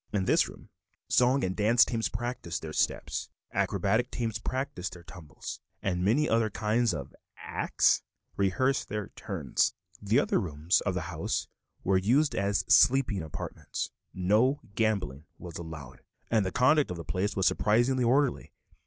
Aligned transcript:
In 0.11 0.25
this 0.25 0.47
room 0.49 0.69
song 1.09 1.43
and 1.43 1.55
dance 1.55 1.85
teams 1.85 2.09
practiced 2.09 2.63
their 2.63 2.73
steps, 2.73 3.29
acrobatic 3.53 4.09
teams 4.09 4.39
practiced 4.39 4.93
their 4.93 5.03
tumbles, 5.03 5.59
and 5.83 6.03
many 6.03 6.27
other 6.27 6.49
kinds 6.49 6.91
of 6.91 7.13
"acts" 7.37 8.01
rehearsed 8.35 8.89
their 8.89 9.09
"turns." 9.09 9.75
The 10.01 10.19
other 10.19 10.41
rooms 10.41 10.81
of 10.87 10.95
the 10.95 11.01
house 11.13 11.47
were 11.83 11.99
used 11.99 12.33
as 12.33 12.65
sleeping 12.67 13.21
apartments. 13.21 13.91
No 14.11 14.59
gambling 14.73 15.25
was 15.37 15.59
allowed, 15.59 16.01
and 16.31 16.43
the 16.43 16.51
conduct 16.51 16.89
of 16.89 16.97
the 16.97 17.05
place 17.05 17.35
was 17.35 17.45
surprisingly 17.45 18.03
orderly. 18.03 18.53